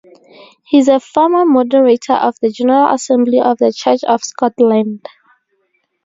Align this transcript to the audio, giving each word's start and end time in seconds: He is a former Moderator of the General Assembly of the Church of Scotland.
He 0.65 0.79
is 0.79 0.87
a 0.87 0.99
former 0.99 1.45
Moderator 1.45 2.13
of 2.13 2.35
the 2.41 2.49
General 2.49 2.91
Assembly 2.91 3.39
of 3.39 3.59
the 3.59 3.71
Church 3.71 4.03
of 4.05 4.23
Scotland. 4.23 5.07